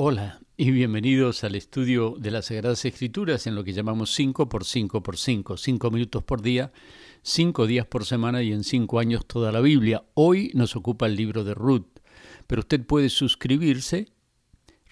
Hola 0.00 0.38
y 0.56 0.70
bienvenidos 0.70 1.42
al 1.42 1.56
estudio 1.56 2.14
de 2.20 2.30
las 2.30 2.46
Sagradas 2.46 2.84
Escrituras 2.84 3.48
en 3.48 3.56
lo 3.56 3.64
que 3.64 3.72
llamamos 3.72 4.14
5 4.14 4.48
por 4.48 4.64
5 4.64 5.02
por 5.02 5.16
5, 5.16 5.56
5 5.56 5.90
minutos 5.90 6.22
por 6.22 6.40
día, 6.40 6.70
5 7.22 7.66
días 7.66 7.84
por 7.84 8.04
semana 8.04 8.44
y 8.44 8.52
en 8.52 8.62
5 8.62 9.00
años 9.00 9.26
toda 9.26 9.50
la 9.50 9.60
Biblia. 9.60 10.04
Hoy 10.14 10.52
nos 10.54 10.76
ocupa 10.76 11.06
el 11.06 11.16
libro 11.16 11.42
de 11.42 11.54
Ruth, 11.54 11.98
pero 12.46 12.60
usted 12.60 12.86
puede 12.86 13.08
suscribirse 13.08 14.06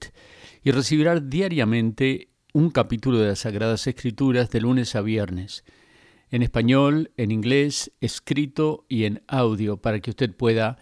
y 0.64 0.72
recibirá 0.72 1.20
diariamente 1.20 2.30
un 2.54 2.72
capítulo 2.72 3.20
de 3.20 3.28
las 3.28 3.42
Sagradas 3.42 3.86
Escrituras 3.86 4.50
de 4.50 4.62
lunes 4.62 4.96
a 4.96 5.02
viernes, 5.02 5.64
en 6.32 6.41
español, 6.41 7.11
en 7.18 7.32
inglés, 7.32 7.91
escrito 8.02 8.86
y 8.89 9.04
en 9.04 9.21
audio, 9.27 9.77
para 9.77 10.00
que 10.00 10.09
usted 10.09 10.34
pueda 10.34 10.78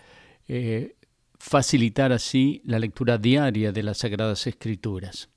eh, 0.47 0.95
facilitar 1.39 2.11
así 2.11 2.61
la 2.65 2.79
lectura 2.79 3.17
diaria 3.17 3.71
de 3.71 3.83
las 3.83 3.99
Sagradas 3.99 4.45
Escrituras. 4.47 5.29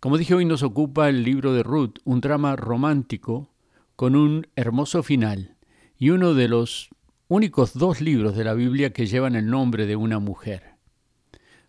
Como 0.00 0.18
dije, 0.18 0.34
hoy 0.34 0.44
nos 0.44 0.62
ocupa 0.62 1.08
el 1.08 1.22
libro 1.22 1.52
de 1.52 1.62
Ruth, 1.62 1.98
un 2.04 2.20
drama 2.20 2.56
romántico 2.56 3.50
con 3.96 4.16
un 4.16 4.46
hermoso 4.56 5.02
final 5.02 5.56
y 5.98 6.10
uno 6.10 6.34
de 6.34 6.48
los 6.48 6.90
únicos 7.28 7.74
dos 7.74 8.00
libros 8.00 8.36
de 8.36 8.44
la 8.44 8.54
Biblia 8.54 8.92
que 8.92 9.06
llevan 9.06 9.34
el 9.34 9.46
nombre 9.46 9.86
de 9.86 9.96
una 9.96 10.18
mujer. 10.18 10.74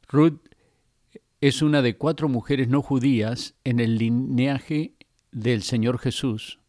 Ruth 0.07 0.39
es 1.41 1.61
una 1.61 1.81
de 1.81 1.97
cuatro 1.97 2.27
mujeres 2.27 2.67
no 2.67 2.81
judías 2.81 3.55
en 3.63 3.79
el 3.79 3.97
lineaje 3.97 4.95
del 5.31 5.63
Señor 5.63 5.99
Jesús. 5.99 6.59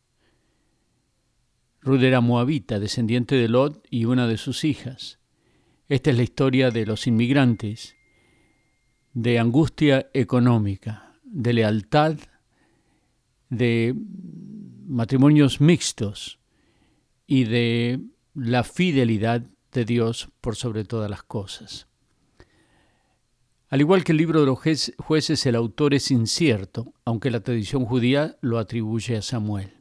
Ruth 1.86 2.02
era 2.02 2.20
moabita, 2.20 2.80
descendiente 2.80 3.36
de 3.36 3.48
Lot 3.48 3.86
y 3.88 4.06
una 4.06 4.27
de 4.27 4.38
sus 4.38 4.64
hijas. 4.64 5.20
Esta 5.88 6.10
es 6.10 6.16
la 6.16 6.24
historia 6.24 6.72
de 6.72 6.84
los 6.84 7.06
inmigrantes, 7.06 7.94
de 9.14 9.38
angustia 9.38 10.11
económica, 10.12 11.14
de 11.22 11.52
lealtad, 11.52 12.16
de 13.50 13.94
matrimonios 14.88 15.61
mixtos 15.61 16.41
y 17.24 17.44
de 17.44 18.00
la 18.34 18.64
fidelidad 18.64 19.42
de 19.70 19.84
Dios 19.84 20.28
por 20.41 20.56
sobre 20.56 20.83
todas 20.83 21.08
las 21.08 21.22
cosas. 21.22 21.86
Al 23.68 23.80
igual 23.80 24.02
que 24.02 24.11
el 24.11 24.18
libro 24.18 24.41
de 24.41 24.46
los 24.46 24.58
jueces, 24.98 25.46
el 25.46 25.55
autor 25.55 25.94
es 25.94 26.11
incierto, 26.11 26.94
aunque 27.05 27.30
la 27.30 27.44
tradición 27.44 27.84
judía 27.84 28.39
lo 28.41 28.58
atribuye 28.58 29.16
a 29.16 29.22
Samuel. 29.22 29.75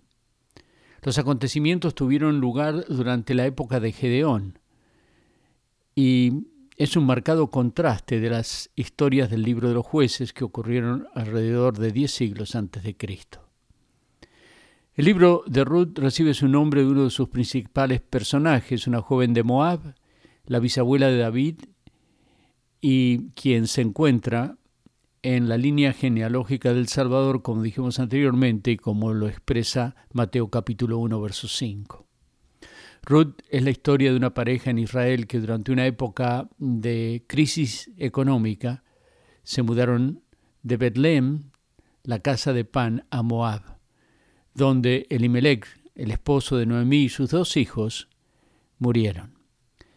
Los 1.05 1.19
acontecimientos 1.19 1.93
tuvieron 1.93 2.39
lugar 2.39 2.83
durante 2.89 3.35
la 3.35 3.45
época 3.45 3.79
de 3.79 3.91
Gedeón 3.91 4.57
y 5.93 6.47
es 6.77 6.97
un 6.97 7.05
marcado 7.05 7.51
contraste 7.51 8.19
de 8.19 8.31
las 8.31 8.71
historias 8.75 9.29
del 9.29 9.43
libro 9.43 9.67
de 9.67 9.75
los 9.75 9.85
jueces 9.85 10.33
que 10.33 10.43
ocurrieron 10.43 11.07
alrededor 11.13 11.77
de 11.77 11.91
diez 11.91 12.09
siglos 12.09 12.55
antes 12.55 12.81
de 12.81 12.97
Cristo. 12.97 13.47
El 14.95 15.05
libro 15.05 15.43
de 15.45 15.63
Ruth 15.63 15.95
recibe 15.99 16.33
su 16.33 16.47
nombre 16.47 16.81
de 16.81 16.87
uno 16.87 17.03
de 17.03 17.11
sus 17.11 17.29
principales 17.29 18.01
personajes, 18.01 18.87
una 18.87 19.01
joven 19.01 19.35
de 19.35 19.43
Moab, 19.43 19.93
la 20.47 20.57
bisabuela 20.57 21.09
de 21.09 21.19
David 21.19 21.59
y 22.81 23.29
quien 23.35 23.67
se 23.67 23.81
encuentra 23.81 24.57
en 25.27 25.49
la 25.49 25.57
línea 25.57 25.91
genealógica 25.91 26.71
del 26.71 26.87
Salvador, 26.87 27.41
como 27.41 27.63
dijimos 27.63 27.97
anteriormente 27.97 28.69
y 28.69 28.77
como 28.77 29.11
lo 29.11 29.27
expresa 29.27 29.95
Mateo 30.13 30.51
capítulo 30.51 30.99
1, 30.99 31.19
verso 31.19 31.47
5. 31.47 32.05
Ruth 33.01 33.39
es 33.49 33.63
la 33.63 33.71
historia 33.71 34.11
de 34.11 34.17
una 34.17 34.35
pareja 34.35 34.69
en 34.69 34.77
Israel 34.77 35.25
que 35.25 35.39
durante 35.39 35.71
una 35.71 35.87
época 35.87 36.47
de 36.59 37.25
crisis 37.27 37.89
económica 37.97 38.83
se 39.41 39.63
mudaron 39.63 40.21
de 40.61 40.77
Betlem, 40.77 41.49
la 42.03 42.19
casa 42.19 42.53
de 42.53 42.63
pan, 42.63 43.07
a 43.09 43.23
Moab, 43.23 43.79
donde 44.53 45.07
Elimelech, 45.09 45.65
el 45.95 46.11
esposo 46.11 46.55
de 46.55 46.67
Noemí 46.67 47.05
y 47.05 47.09
sus 47.09 47.31
dos 47.31 47.57
hijos, 47.57 48.09
murieron, 48.77 49.39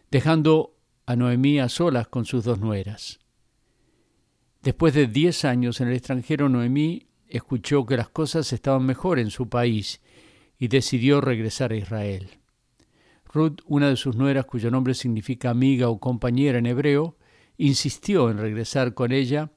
dejando 0.09 0.75
a 1.05 1.15
Noemí 1.15 1.59
a 1.59 1.69
solas 1.69 2.07
con 2.07 2.25
sus 2.25 2.45
dos 2.45 2.59
nueras. 2.59 3.19
Después 4.61 4.93
de 4.93 5.07
diez 5.07 5.45
años 5.45 5.79
en 5.79 5.87
el 5.87 5.95
extranjero, 5.95 6.49
Noemí 6.49 7.07
escuchó 7.27 7.85
que 7.85 7.95
las 7.95 8.09
cosas 8.09 8.51
estaban 8.51 8.85
mejor 8.85 9.19
en 9.19 9.29
su 9.29 9.47
país 9.47 10.01
y 10.57 10.67
decidió 10.67 11.21
regresar 11.21 11.71
a 11.71 11.77
Israel. 11.77 12.29
Ruth, 13.31 13.61
una 13.67 13.89
de 13.89 13.95
sus 13.95 14.15
nueras 14.15 14.45
cuyo 14.45 14.69
nombre 14.71 14.93
significa 14.93 15.49
amiga 15.49 15.87
o 15.89 15.99
compañera 15.99 16.57
en 16.57 16.65
hebreo, 16.65 17.17
insistió 17.57 18.29
en 18.29 18.37
regresar 18.37 18.93
con 18.93 19.11
ella 19.11 19.51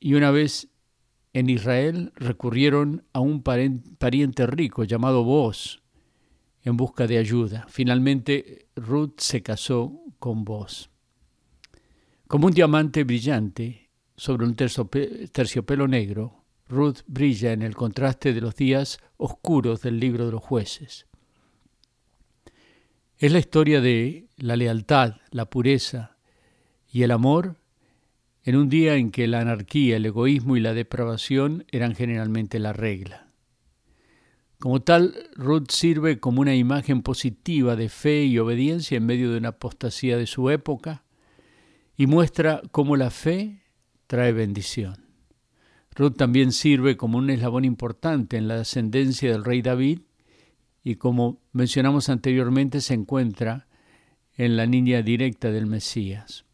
y 0.00 0.14
una 0.14 0.30
vez 0.30 0.68
en 1.32 1.50
Israel 1.50 2.12
recurrieron 2.16 3.04
a 3.12 3.20
un 3.20 3.42
pariente 3.42 4.46
rico 4.46 4.84
llamado 4.84 5.22
Boaz, 5.22 5.82
en 6.62 6.76
busca 6.76 7.06
de 7.06 7.18
ayuda. 7.18 7.66
Finalmente, 7.68 8.68
Ruth 8.74 9.18
se 9.18 9.42
casó 9.42 10.00
con 10.18 10.44
vos. 10.44 10.90
Como 12.28 12.48
un 12.48 12.52
diamante 12.52 13.04
brillante 13.04 13.88
sobre 14.16 14.46
un 14.46 14.56
terciopelo 14.56 15.86
negro, 15.86 16.42
Ruth 16.68 16.98
brilla 17.06 17.52
en 17.52 17.62
el 17.62 17.76
contraste 17.76 18.34
de 18.34 18.40
los 18.40 18.56
días 18.56 18.98
oscuros 19.16 19.80
del 19.82 20.00
libro 20.00 20.26
de 20.26 20.32
los 20.32 20.42
jueces. 20.42 21.06
Es 23.18 23.30
la 23.30 23.38
historia 23.38 23.80
de 23.80 24.26
la 24.38 24.56
lealtad, 24.56 25.18
la 25.30 25.48
pureza 25.48 26.16
y 26.90 27.04
el 27.04 27.12
amor 27.12 27.60
en 28.42 28.56
un 28.56 28.68
día 28.68 28.96
en 28.96 29.12
que 29.12 29.28
la 29.28 29.40
anarquía, 29.40 29.96
el 29.96 30.06
egoísmo 30.06 30.56
y 30.56 30.60
la 30.60 30.74
depravación 30.74 31.64
eran 31.70 31.94
generalmente 31.94 32.58
la 32.58 32.72
regla. 32.72 33.28
Como 34.58 34.82
tal, 34.82 35.14
Ruth 35.36 35.70
sirve 35.70 36.18
como 36.18 36.40
una 36.40 36.56
imagen 36.56 37.02
positiva 37.02 37.76
de 37.76 37.88
fe 37.88 38.24
y 38.24 38.38
obediencia 38.38 38.96
en 38.96 39.06
medio 39.06 39.30
de 39.30 39.38
una 39.38 39.50
apostasía 39.50 40.16
de 40.16 40.26
su 40.26 40.50
época 40.50 41.05
y 41.96 42.06
muestra 42.06 42.62
cómo 42.70 42.96
la 42.96 43.10
fe 43.10 43.62
trae 44.06 44.32
bendición. 44.32 45.06
Ruth 45.94 46.16
también 46.16 46.52
sirve 46.52 46.96
como 46.96 47.18
un 47.18 47.30
eslabón 47.30 47.64
importante 47.64 48.36
en 48.36 48.48
la 48.48 48.60
ascendencia 48.60 49.30
del 49.32 49.44
rey 49.44 49.62
David 49.62 50.00
y 50.84 50.96
como 50.96 51.40
mencionamos 51.52 52.08
anteriormente 52.08 52.80
se 52.80 52.94
encuentra 52.94 53.66
en 54.36 54.56
la 54.56 54.66
línea 54.66 55.02
directa 55.02 55.50
del 55.50 55.66
Mesías. 55.66 56.44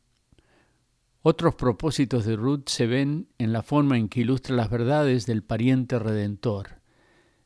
Otros 1.22 1.56
propósitos 1.56 2.24
de 2.24 2.36
Ruth 2.36 2.68
se 2.68 2.86
ven 2.86 3.28
en 3.38 3.52
la 3.52 3.62
forma 3.62 3.98
en 3.98 4.08
que 4.08 4.20
ilustra 4.20 4.54
las 4.54 4.70
verdades 4.70 5.26
del 5.26 5.42
pariente 5.42 5.98
redentor 5.98 6.82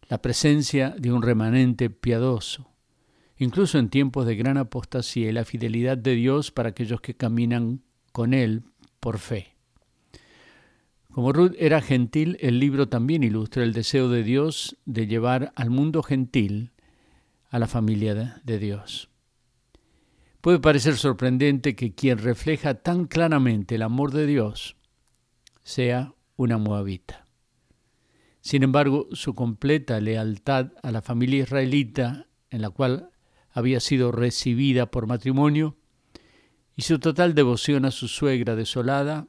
la 0.08 0.22
presencia 0.22 0.94
de 0.96 1.12
un 1.12 1.22
remanente 1.22 1.90
piadoso, 1.90 2.70
incluso 3.38 3.78
en 3.78 3.88
tiempos 3.88 4.26
de 4.26 4.36
gran 4.36 4.56
apostasía 4.56 5.28
y 5.28 5.32
la 5.32 5.44
fidelidad 5.44 5.98
de 5.98 6.14
Dios 6.14 6.52
para 6.52 6.70
aquellos 6.70 7.00
que 7.00 7.14
caminan 7.14 7.82
con 8.16 8.32
Él 8.32 8.62
por 8.98 9.18
fe. 9.18 9.58
Como 11.12 11.34
Ruth 11.34 11.52
era 11.58 11.82
gentil, 11.82 12.38
el 12.40 12.58
libro 12.58 12.88
también 12.88 13.22
ilustra 13.22 13.62
el 13.62 13.74
deseo 13.74 14.08
de 14.08 14.22
Dios 14.22 14.78
de 14.86 15.06
llevar 15.06 15.52
al 15.54 15.68
mundo 15.68 16.02
gentil 16.02 16.72
a 17.50 17.58
la 17.58 17.66
familia 17.66 18.40
de 18.42 18.58
Dios. 18.58 19.10
Puede 20.40 20.60
parecer 20.60 20.96
sorprendente 20.96 21.76
que 21.76 21.94
quien 21.94 22.16
refleja 22.16 22.76
tan 22.76 23.04
claramente 23.04 23.74
el 23.74 23.82
amor 23.82 24.12
de 24.12 24.24
Dios 24.24 24.78
sea 25.62 26.14
una 26.36 26.56
moabita. 26.56 27.26
Sin 28.40 28.62
embargo, 28.62 29.08
su 29.12 29.34
completa 29.34 30.00
lealtad 30.00 30.72
a 30.82 30.90
la 30.90 31.02
familia 31.02 31.42
israelita 31.42 32.28
en 32.48 32.62
la 32.62 32.70
cual 32.70 33.10
había 33.50 33.80
sido 33.80 34.10
recibida 34.10 34.90
por 34.90 35.06
matrimonio 35.06 35.76
y 36.76 36.82
su 36.82 36.98
total 36.98 37.34
devoción 37.34 37.86
a 37.86 37.90
su 37.90 38.06
suegra 38.06 38.54
desolada 38.54 39.26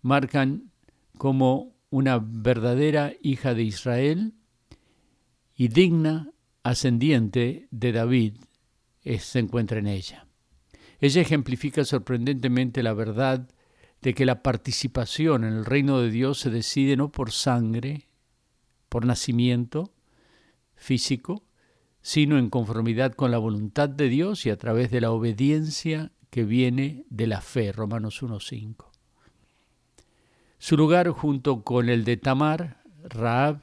marcan 0.00 0.70
como 1.18 1.74
una 1.90 2.18
verdadera 2.18 3.12
hija 3.20 3.52
de 3.54 3.64
Israel 3.64 4.34
y 5.54 5.68
digna 5.68 6.30
ascendiente 6.62 7.68
de 7.70 7.92
David 7.92 8.36
se 9.18 9.40
encuentra 9.40 9.78
en 9.78 9.88
ella. 9.88 10.26
Ella 11.00 11.20
ejemplifica 11.20 11.84
sorprendentemente 11.84 12.82
la 12.82 12.94
verdad 12.94 13.48
de 14.00 14.14
que 14.14 14.24
la 14.24 14.42
participación 14.42 15.44
en 15.44 15.52
el 15.52 15.64
reino 15.64 16.00
de 16.00 16.10
Dios 16.10 16.38
se 16.38 16.50
decide 16.50 16.96
no 16.96 17.10
por 17.10 17.32
sangre, 17.32 18.08
por 18.88 19.04
nacimiento 19.04 19.92
físico, 20.74 21.44
sino 22.02 22.38
en 22.38 22.50
conformidad 22.50 23.12
con 23.12 23.30
la 23.30 23.38
voluntad 23.38 23.88
de 23.88 24.08
Dios 24.08 24.46
y 24.46 24.50
a 24.50 24.56
través 24.56 24.90
de 24.90 25.00
la 25.00 25.12
obediencia 25.12 26.12
que 26.32 26.44
viene 26.44 27.04
de 27.10 27.26
la 27.26 27.42
fe, 27.42 27.72
Romanos 27.72 28.22
1.5. 28.22 28.86
Su 30.58 30.78
lugar 30.78 31.10
junto 31.10 31.62
con 31.62 31.90
el 31.90 32.04
de 32.04 32.16
Tamar, 32.16 32.82
Raab 33.04 33.60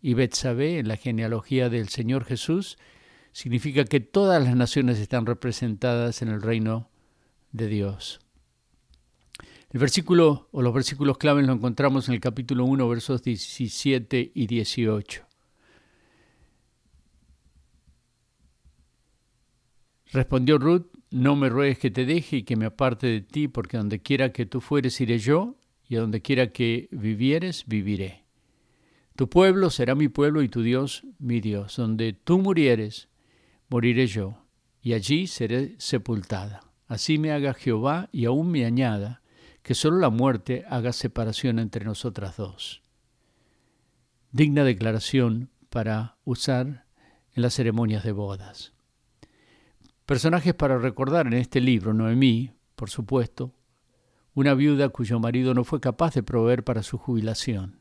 y 0.00 0.14
Betsabé 0.14 0.78
en 0.78 0.88
la 0.88 0.96
genealogía 0.96 1.68
del 1.68 1.90
Señor 1.90 2.24
Jesús 2.24 2.78
significa 3.32 3.84
que 3.84 4.00
todas 4.00 4.42
las 4.42 4.56
naciones 4.56 4.98
están 4.98 5.26
representadas 5.26 6.22
en 6.22 6.28
el 6.28 6.40
reino 6.40 6.88
de 7.52 7.66
Dios. 7.66 8.20
El 9.68 9.80
versículo 9.80 10.48
o 10.52 10.62
los 10.62 10.72
versículos 10.72 11.18
claves 11.18 11.46
lo 11.46 11.52
encontramos 11.52 12.08
en 12.08 12.14
el 12.14 12.20
capítulo 12.20 12.64
1, 12.64 12.88
versos 12.88 13.22
17 13.22 14.32
y 14.34 14.46
18. 14.46 15.22
Respondió 20.12 20.56
Ruth, 20.56 20.95
no 21.10 21.36
me 21.36 21.48
ruegues 21.48 21.78
que 21.78 21.90
te 21.90 22.04
deje 22.04 22.38
y 22.38 22.42
que 22.42 22.56
me 22.56 22.66
aparte 22.66 23.06
de 23.06 23.20
ti, 23.20 23.48
porque 23.48 23.76
donde 23.76 24.00
quiera 24.00 24.32
que 24.32 24.46
tú 24.46 24.60
fueres 24.60 25.00
iré 25.00 25.18
yo, 25.18 25.56
y 25.88 25.96
donde 25.96 26.20
quiera 26.20 26.52
que 26.52 26.88
vivieres, 26.90 27.64
viviré. 27.66 28.24
Tu 29.14 29.28
pueblo 29.30 29.70
será 29.70 29.94
mi 29.94 30.08
pueblo 30.08 30.42
y 30.42 30.48
tu 30.48 30.62
Dios 30.62 31.04
mi 31.18 31.40
Dios. 31.40 31.76
Donde 31.76 32.12
tú 32.12 32.38
murieres, 32.38 33.08
moriré 33.68 34.06
yo, 34.06 34.44
y 34.82 34.92
allí 34.92 35.26
seré 35.26 35.74
sepultada. 35.78 36.60
Así 36.86 37.18
me 37.18 37.32
haga 37.32 37.54
Jehová 37.54 38.08
y 38.12 38.26
aún 38.26 38.50
me 38.50 38.64
añada, 38.64 39.22
que 39.62 39.74
solo 39.74 39.98
la 39.98 40.10
muerte 40.10 40.64
haga 40.68 40.92
separación 40.92 41.58
entre 41.58 41.84
nosotras 41.84 42.36
dos. 42.36 42.82
Digna 44.30 44.64
declaración 44.64 45.50
para 45.70 46.18
usar 46.24 46.84
en 47.34 47.42
las 47.42 47.54
ceremonias 47.54 48.04
de 48.04 48.12
bodas. 48.12 48.75
Personajes 50.06 50.54
para 50.54 50.78
recordar 50.78 51.26
en 51.26 51.32
este 51.32 51.60
libro, 51.60 51.92
Noemí, 51.92 52.52
por 52.76 52.90
supuesto, 52.90 53.52
una 54.34 54.54
viuda 54.54 54.88
cuyo 54.88 55.18
marido 55.18 55.52
no 55.52 55.64
fue 55.64 55.80
capaz 55.80 56.14
de 56.14 56.22
proveer 56.22 56.62
para 56.62 56.84
su 56.84 56.96
jubilación, 56.96 57.80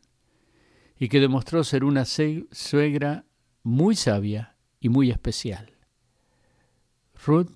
y 0.97 1.07
que 1.09 1.19
demostró 1.19 1.63
ser 1.63 1.83
una 1.83 2.03
suegra 2.05 3.25
muy 3.61 3.95
sabia 3.95 4.55
y 4.79 4.89
muy 4.89 5.11
especial. 5.11 5.73
Ruth, 7.23 7.51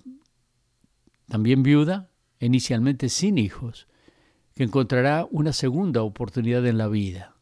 también 1.26 1.64
viuda, 1.64 2.12
inicialmente 2.38 3.08
sin 3.08 3.38
hijos, 3.38 3.88
que 4.54 4.62
encontrará 4.62 5.26
una 5.32 5.52
segunda 5.52 6.02
oportunidad 6.02 6.64
en 6.66 6.78
la 6.78 6.86
vida. 6.86 7.34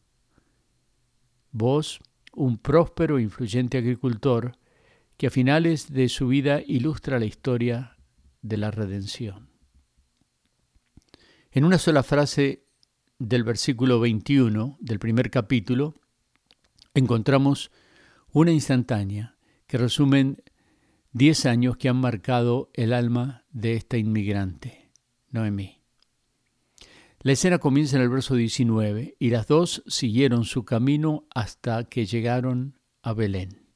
Vos, 1.51 1.99
un 2.33 2.57
próspero 2.57 3.19
e 3.19 3.21
influyente 3.21 3.77
agricultor, 3.77 4.53
que 5.19 5.27
a 5.27 5.31
finales 5.31 5.91
de 5.91 6.07
su 6.07 6.29
vida 6.29 6.61
ilustra 6.65 7.19
la 7.19 7.25
historia 7.25 7.97
de 8.41 8.55
la 8.55 8.71
redención. 8.71 9.49
En 11.51 11.65
una 11.65 11.77
sola 11.77 12.03
frase 12.03 12.63
del 13.17 13.43
versículo 13.43 13.99
21 13.99 14.77
del 14.79 14.97
primer 14.97 15.29
capítulo 15.29 15.99
encontramos 16.93 17.69
una 18.31 18.53
instantánea 18.53 19.35
que 19.67 19.77
resumen 19.77 20.41
diez 21.11 21.45
años 21.45 21.75
que 21.75 21.89
han 21.89 21.97
marcado 21.97 22.69
el 22.73 22.93
alma 22.93 23.43
de 23.51 23.73
esta 23.73 23.97
inmigrante, 23.97 24.89
Noemí. 25.31 25.81
La 27.23 27.33
escena 27.33 27.57
comienza 27.57 27.97
en 27.97 28.03
el 28.03 28.09
verso 28.09 28.35
19 28.35 29.17
y 29.19 29.31
las 29.31 29.47
dos 29.47 29.83
siguieron 29.85 30.45
su 30.45 30.63
camino 30.63 31.27
hasta 31.35 31.83
que 31.83 32.05
llegaron 32.05 32.79
a 33.01 33.11
Belén. 33.11 33.68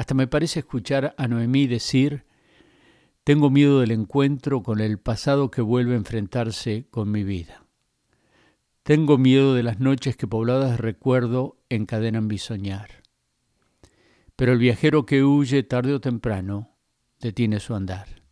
Hasta 0.00 0.14
me 0.14 0.26
parece 0.26 0.60
escuchar 0.60 1.14
a 1.18 1.28
Noemí 1.28 1.66
decir, 1.66 2.24
tengo 3.22 3.50
miedo 3.50 3.80
del 3.80 3.90
encuentro 3.90 4.62
con 4.62 4.80
el 4.80 4.98
pasado 4.98 5.50
que 5.50 5.60
vuelve 5.60 5.92
a 5.92 5.98
enfrentarse 5.98 6.86
con 6.90 7.10
mi 7.10 7.22
vida. 7.22 7.66
Tengo 8.82 9.18
miedo 9.18 9.54
de 9.54 9.62
las 9.62 9.78
noches 9.78 10.16
que 10.16 10.26
pobladas 10.26 10.70
de 10.70 10.76
recuerdo 10.78 11.58
encadenan 11.68 12.28
mi 12.28 12.38
soñar. 12.38 13.02
Pero 14.36 14.54
el 14.54 14.58
viajero 14.58 15.04
que 15.04 15.22
huye 15.22 15.64
tarde 15.64 15.92
o 15.92 16.00
temprano 16.00 16.78
detiene 17.20 17.60
su 17.60 17.74
andar. 17.74 18.22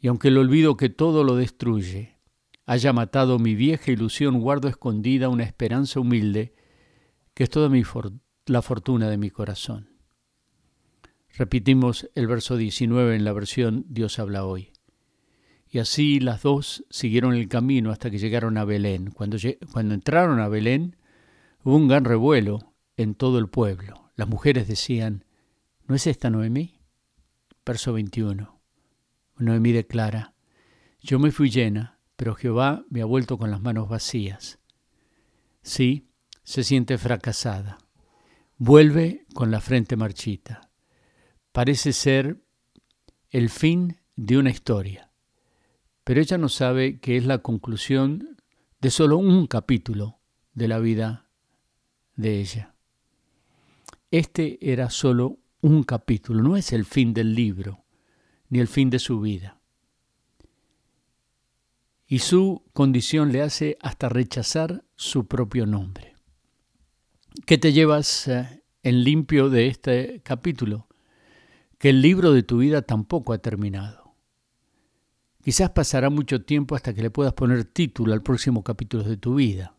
Y 0.00 0.08
aunque 0.08 0.28
el 0.28 0.38
olvido 0.38 0.78
que 0.78 0.88
todo 0.88 1.24
lo 1.24 1.36
destruye 1.36 2.16
haya 2.64 2.94
matado 2.94 3.38
mi 3.38 3.54
vieja 3.54 3.92
ilusión, 3.92 4.40
guardo 4.40 4.68
escondida 4.68 5.28
una 5.28 5.44
esperanza 5.44 6.00
humilde 6.00 6.54
que 7.34 7.44
es 7.44 7.50
toda 7.50 7.68
mi 7.68 7.82
la 8.46 8.62
fortuna 8.62 9.10
de 9.10 9.18
mi 9.18 9.28
corazón. 9.28 9.93
Repetimos 11.36 12.08
el 12.14 12.28
verso 12.28 12.56
19 12.56 13.16
en 13.16 13.24
la 13.24 13.32
versión 13.32 13.84
Dios 13.88 14.20
habla 14.20 14.44
hoy. 14.44 14.72
Y 15.68 15.80
así 15.80 16.20
las 16.20 16.42
dos 16.42 16.84
siguieron 16.90 17.34
el 17.34 17.48
camino 17.48 17.90
hasta 17.90 18.08
que 18.08 18.18
llegaron 18.18 18.56
a 18.56 18.64
Belén. 18.64 19.10
Cuando, 19.10 19.36
cuando 19.72 19.94
entraron 19.94 20.38
a 20.38 20.46
Belén, 20.46 20.96
hubo 21.64 21.74
un 21.74 21.88
gran 21.88 22.04
revuelo 22.04 22.72
en 22.96 23.16
todo 23.16 23.40
el 23.40 23.48
pueblo. 23.48 24.12
Las 24.14 24.28
mujeres 24.28 24.68
decían, 24.68 25.24
¿no 25.88 25.96
es 25.96 26.06
esta 26.06 26.30
Noemí? 26.30 26.78
Verso 27.66 27.92
21. 27.92 28.60
Noemí 29.38 29.72
declara, 29.72 30.34
yo 31.00 31.18
me 31.18 31.32
fui 31.32 31.50
llena, 31.50 31.98
pero 32.14 32.36
Jehová 32.36 32.84
me 32.90 33.02
ha 33.02 33.06
vuelto 33.06 33.38
con 33.38 33.50
las 33.50 33.60
manos 33.60 33.88
vacías. 33.88 34.60
Sí, 35.62 36.06
se 36.44 36.62
siente 36.62 36.96
fracasada. 36.96 37.78
Vuelve 38.56 39.26
con 39.34 39.50
la 39.50 39.60
frente 39.60 39.96
marchita 39.96 40.70
parece 41.54 41.92
ser 41.92 42.42
el 43.30 43.48
fin 43.48 44.00
de 44.16 44.38
una 44.38 44.50
historia, 44.50 45.12
pero 46.02 46.20
ella 46.20 46.36
no 46.36 46.48
sabe 46.48 46.98
que 46.98 47.16
es 47.16 47.26
la 47.26 47.38
conclusión 47.38 48.36
de 48.80 48.90
solo 48.90 49.18
un 49.18 49.46
capítulo 49.46 50.18
de 50.52 50.66
la 50.66 50.80
vida 50.80 51.30
de 52.16 52.40
ella. 52.40 52.74
Este 54.10 54.58
era 54.72 54.90
solo 54.90 55.38
un 55.60 55.84
capítulo, 55.84 56.42
no 56.42 56.56
es 56.56 56.72
el 56.72 56.84
fin 56.84 57.14
del 57.14 57.36
libro, 57.36 57.84
ni 58.48 58.58
el 58.58 58.66
fin 58.66 58.90
de 58.90 58.98
su 58.98 59.20
vida. 59.20 59.60
Y 62.08 62.18
su 62.18 62.64
condición 62.72 63.30
le 63.30 63.42
hace 63.42 63.78
hasta 63.80 64.08
rechazar 64.08 64.84
su 64.96 65.28
propio 65.28 65.66
nombre. 65.66 66.16
¿Qué 67.46 67.58
te 67.58 67.72
llevas 67.72 68.26
eh, 68.26 68.64
en 68.82 69.04
limpio 69.04 69.50
de 69.50 69.68
este 69.68 70.20
capítulo? 70.24 70.88
Que 71.78 71.90
el 71.90 72.02
libro 72.02 72.32
de 72.32 72.42
tu 72.42 72.58
vida 72.58 72.82
tampoco 72.82 73.32
ha 73.32 73.38
terminado. 73.38 74.14
Quizás 75.42 75.70
pasará 75.70 76.08
mucho 76.08 76.42
tiempo 76.42 76.74
hasta 76.74 76.94
que 76.94 77.02
le 77.02 77.10
puedas 77.10 77.34
poner 77.34 77.64
título 77.64 78.14
al 78.14 78.22
próximo 78.22 78.64
capítulo 78.64 79.04
de 79.04 79.16
tu 79.16 79.34
vida. 79.34 79.76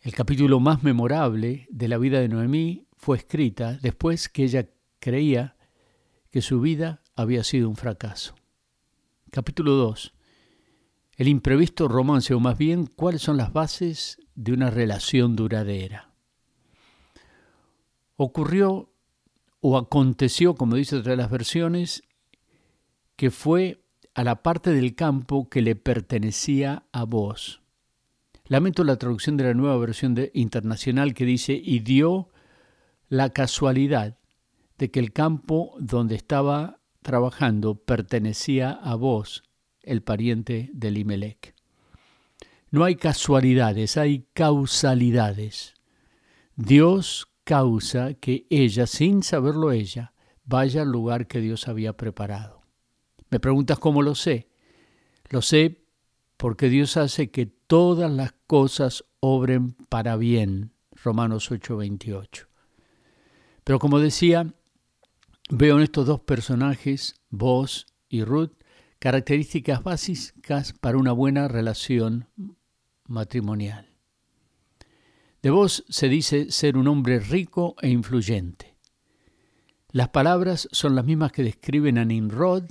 El 0.00 0.12
capítulo 0.12 0.58
más 0.58 0.82
memorable 0.82 1.68
de 1.70 1.88
la 1.88 1.98
vida 1.98 2.20
de 2.20 2.28
Noemí 2.28 2.86
fue 2.96 3.18
escrita 3.18 3.78
después 3.80 4.28
que 4.28 4.44
ella 4.44 4.68
creía 4.98 5.56
que 6.30 6.42
su 6.42 6.60
vida 6.60 7.02
había 7.14 7.44
sido 7.44 7.68
un 7.68 7.76
fracaso. 7.76 8.34
Capítulo 9.30 9.72
2. 9.72 10.14
El 11.16 11.28
imprevisto 11.28 11.88
romance, 11.88 12.32
o 12.32 12.40
más 12.40 12.56
bien, 12.56 12.86
cuáles 12.86 13.22
son 13.22 13.36
las 13.36 13.52
bases 13.52 14.18
de 14.34 14.52
una 14.52 14.70
relación 14.70 15.36
duradera. 15.36 16.14
Ocurrió 18.16 18.92
o 19.68 19.76
aconteció, 19.76 20.54
como 20.54 20.76
dice 20.76 20.96
otra 20.96 21.10
de 21.10 21.18
las 21.18 21.30
versiones, 21.30 22.02
que 23.16 23.30
fue 23.30 23.84
a 24.14 24.24
la 24.24 24.42
parte 24.42 24.72
del 24.72 24.94
campo 24.94 25.50
que 25.50 25.60
le 25.60 25.76
pertenecía 25.76 26.86
a 26.90 27.04
vos. 27.04 27.60
Lamento 28.46 28.82
la 28.82 28.96
traducción 28.96 29.36
de 29.36 29.44
la 29.44 29.52
nueva 29.52 29.76
versión 29.76 30.14
de, 30.14 30.30
internacional 30.32 31.12
que 31.12 31.26
dice, 31.26 31.52
y 31.52 31.80
dio 31.80 32.30
la 33.10 33.28
casualidad 33.28 34.16
de 34.78 34.90
que 34.90 35.00
el 35.00 35.12
campo 35.12 35.76
donde 35.78 36.14
estaba 36.14 36.80
trabajando 37.02 37.74
pertenecía 37.74 38.70
a 38.70 38.94
vos, 38.94 39.44
el 39.82 40.02
pariente 40.02 40.70
de 40.72 40.90
Limelec. 40.90 41.54
No 42.70 42.84
hay 42.84 42.96
casualidades, 42.96 43.98
hay 43.98 44.26
causalidades. 44.32 45.74
Dios 46.56 47.28
causa 47.48 48.12
que 48.12 48.46
ella, 48.50 48.86
sin 48.86 49.22
saberlo 49.22 49.72
ella, 49.72 50.12
vaya 50.44 50.82
al 50.82 50.92
lugar 50.92 51.26
que 51.26 51.40
Dios 51.40 51.66
había 51.66 51.94
preparado. 51.94 52.60
Me 53.30 53.40
preguntas 53.40 53.78
cómo 53.78 54.02
lo 54.02 54.14
sé. 54.14 54.50
Lo 55.30 55.40
sé 55.40 55.86
porque 56.36 56.68
Dios 56.68 56.98
hace 56.98 57.30
que 57.30 57.46
todas 57.46 58.12
las 58.12 58.34
cosas 58.46 59.06
obren 59.20 59.76
para 59.88 60.16
bien. 60.16 60.72
Romanos 61.02 61.50
8:28. 61.50 62.48
Pero 63.64 63.78
como 63.78 63.98
decía, 63.98 64.52
veo 65.48 65.78
en 65.78 65.84
estos 65.84 66.06
dos 66.06 66.20
personajes, 66.20 67.14
vos 67.30 67.86
y 68.10 68.24
Ruth, 68.24 68.52
características 68.98 69.82
básicas 69.82 70.74
para 70.74 70.98
una 70.98 71.12
buena 71.12 71.48
relación 71.48 72.28
matrimonial. 73.06 73.88
De 75.42 75.50
vos 75.50 75.84
se 75.88 76.08
dice 76.08 76.50
ser 76.50 76.76
un 76.76 76.88
hombre 76.88 77.20
rico 77.20 77.76
e 77.80 77.88
influyente. 77.88 78.76
Las 79.90 80.08
palabras 80.08 80.68
son 80.72 80.94
las 80.94 81.04
mismas 81.04 81.32
que 81.32 81.42
describen 81.42 81.96
a 81.98 82.04
Nimrod 82.04 82.64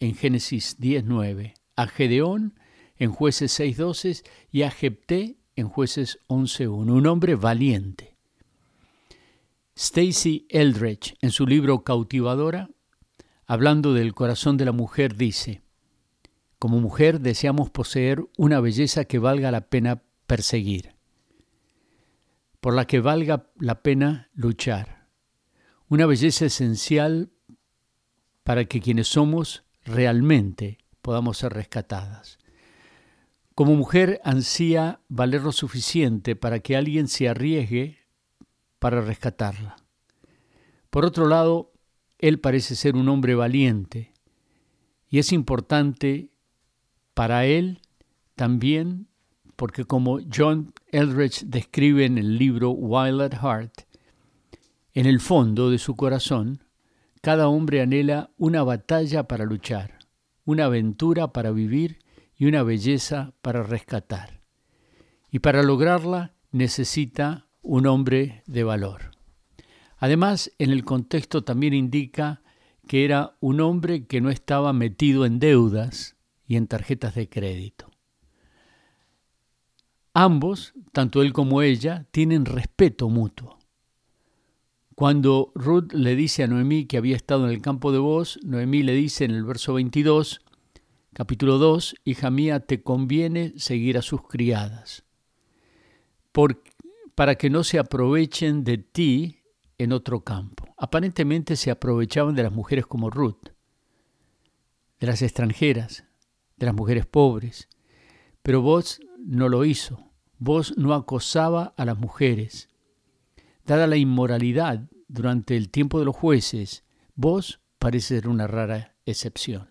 en 0.00 0.14
Génesis 0.14 0.78
10.9, 0.78 1.54
a 1.76 1.86
Gedeón 1.86 2.54
en 2.96 3.10
jueces 3.10 3.58
6.12 3.58 4.24
y 4.50 4.62
a 4.62 4.70
Jepté 4.70 5.36
en 5.56 5.68
jueces 5.68 6.18
11.1, 6.28 6.68
un 6.92 7.06
hombre 7.06 7.34
valiente. 7.34 8.16
Stacy 9.74 10.46
Eldridge, 10.48 11.16
en 11.20 11.30
su 11.30 11.46
libro 11.46 11.82
Cautivadora, 11.82 12.70
hablando 13.46 13.94
del 13.94 14.14
corazón 14.14 14.56
de 14.56 14.64
la 14.64 14.72
mujer, 14.72 15.16
dice, 15.16 15.62
como 16.58 16.78
mujer 16.78 17.20
deseamos 17.20 17.70
poseer 17.70 18.24
una 18.36 18.60
belleza 18.60 19.04
que 19.04 19.18
valga 19.18 19.50
la 19.50 19.68
pena 19.68 20.02
perseguir, 20.26 20.94
por 22.62 22.74
la 22.74 22.86
que 22.86 23.00
valga 23.00 23.50
la 23.58 23.82
pena 23.82 24.30
luchar, 24.34 25.08
una 25.88 26.06
belleza 26.06 26.44
esencial 26.44 27.32
para 28.44 28.66
que 28.66 28.80
quienes 28.80 29.08
somos 29.08 29.64
realmente 29.84 30.78
podamos 31.00 31.38
ser 31.38 31.54
rescatadas. 31.54 32.38
Como 33.56 33.74
mujer 33.74 34.20
ansía 34.22 35.00
valer 35.08 35.42
lo 35.42 35.50
suficiente 35.50 36.36
para 36.36 36.60
que 36.60 36.76
alguien 36.76 37.08
se 37.08 37.28
arriesgue 37.28 37.98
para 38.78 39.00
rescatarla. 39.00 39.74
Por 40.88 41.04
otro 41.04 41.26
lado, 41.26 41.72
él 42.20 42.38
parece 42.38 42.76
ser 42.76 42.94
un 42.94 43.08
hombre 43.08 43.34
valiente 43.34 44.12
y 45.08 45.18
es 45.18 45.32
importante 45.32 46.30
para 47.12 47.44
él 47.44 47.80
también 48.36 49.08
porque 49.56 49.84
como 49.84 50.20
John 50.34 50.72
Eldridge 50.88 51.44
describe 51.46 52.04
en 52.04 52.18
el 52.18 52.38
libro 52.38 52.70
Wild 52.70 53.20
at 53.20 53.34
Heart, 53.34 53.82
en 54.94 55.06
el 55.06 55.20
fondo 55.20 55.70
de 55.70 55.78
su 55.78 55.96
corazón, 55.96 56.64
cada 57.20 57.48
hombre 57.48 57.80
anhela 57.80 58.30
una 58.36 58.62
batalla 58.62 59.28
para 59.28 59.44
luchar, 59.44 59.98
una 60.44 60.64
aventura 60.64 61.32
para 61.32 61.50
vivir 61.50 61.98
y 62.36 62.46
una 62.46 62.62
belleza 62.62 63.32
para 63.40 63.62
rescatar. 63.62 64.40
Y 65.30 65.38
para 65.38 65.62
lograrla 65.62 66.34
necesita 66.50 67.46
un 67.62 67.86
hombre 67.86 68.42
de 68.46 68.64
valor. 68.64 69.12
Además, 69.98 70.50
en 70.58 70.70
el 70.70 70.84
contexto 70.84 71.44
también 71.44 71.74
indica 71.74 72.42
que 72.88 73.04
era 73.04 73.36
un 73.38 73.60
hombre 73.60 74.06
que 74.06 74.20
no 74.20 74.30
estaba 74.30 74.72
metido 74.72 75.24
en 75.24 75.38
deudas 75.38 76.16
y 76.44 76.56
en 76.56 76.66
tarjetas 76.66 77.14
de 77.14 77.28
crédito. 77.28 77.91
Ambos, 80.14 80.74
tanto 80.92 81.22
él 81.22 81.32
como 81.32 81.62
ella, 81.62 82.06
tienen 82.10 82.44
respeto 82.44 83.08
mutuo. 83.08 83.58
Cuando 84.94 85.52
Ruth 85.54 85.92
le 85.94 86.14
dice 86.16 86.42
a 86.42 86.46
Noemí 86.46 86.84
que 86.84 86.98
había 86.98 87.16
estado 87.16 87.46
en 87.46 87.50
el 87.50 87.62
campo 87.62 87.92
de 87.92 87.98
voz, 87.98 88.38
Noemí 88.42 88.82
le 88.82 88.92
dice 88.92 89.24
en 89.24 89.30
el 89.30 89.42
verso 89.42 89.72
22, 89.74 90.42
capítulo 91.14 91.56
2, 91.56 91.94
Hija 92.04 92.30
mía, 92.30 92.60
te 92.60 92.82
conviene 92.82 93.54
seguir 93.56 93.96
a 93.96 94.02
sus 94.02 94.22
criadas, 94.28 95.04
para 97.14 97.36
que 97.36 97.48
no 97.48 97.64
se 97.64 97.78
aprovechen 97.78 98.64
de 98.64 98.78
ti 98.78 99.38
en 99.78 99.92
otro 99.92 100.20
campo. 100.20 100.74
Aparentemente 100.76 101.56
se 101.56 101.70
aprovechaban 101.70 102.34
de 102.34 102.42
las 102.42 102.52
mujeres 102.52 102.86
como 102.86 103.08
Ruth, 103.08 103.48
de 105.00 105.06
las 105.06 105.22
extranjeras, 105.22 106.04
de 106.58 106.66
las 106.66 106.74
mujeres 106.74 107.06
pobres, 107.06 107.68
pero 108.42 108.60
vos 108.60 109.00
no 109.24 109.48
lo 109.48 109.64
hizo. 109.64 110.10
Vos 110.38 110.74
no 110.76 110.94
acosaba 110.94 111.74
a 111.76 111.84
las 111.84 111.98
mujeres. 111.98 112.68
Dada 113.64 113.86
la 113.86 113.96
inmoralidad 113.96 114.88
durante 115.08 115.56
el 115.56 115.70
tiempo 115.70 115.98
de 115.98 116.04
los 116.04 116.16
jueces, 116.16 116.84
vos 117.14 117.60
parece 117.78 118.16
ser 118.16 118.28
una 118.28 118.46
rara 118.46 118.94
excepción. 119.06 119.68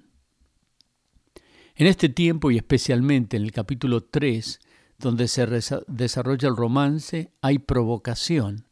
En 1.75 1.87
este 1.87 2.09
tiempo 2.09 2.51
y 2.51 2.57
especialmente 2.57 3.37
en 3.37 3.43
el 3.43 3.51
capítulo 3.51 4.03
3, 4.03 4.59
donde 4.99 5.27
se 5.27 5.45
desarrolla 5.87 6.47
el 6.47 6.55
romance, 6.55 7.33
hay 7.41 7.59
provocación, 7.59 8.67